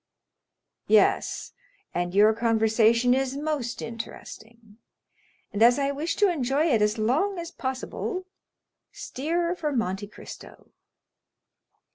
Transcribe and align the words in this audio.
"Yes, 0.87 1.53
and 1.93 2.15
your 2.15 2.33
conversation 2.33 3.13
is 3.13 3.37
most 3.37 3.83
interesting; 3.83 4.79
and 5.53 5.61
as 5.61 5.77
I 5.77 5.91
wish 5.91 6.15
to 6.15 6.27
enjoy 6.27 6.71
it 6.73 6.81
as 6.81 6.97
long 6.97 7.37
as 7.37 7.51
possible, 7.51 8.25
steer 8.91 9.55
for 9.55 9.71
Monte 9.71 10.07
Cristo." 10.07 10.71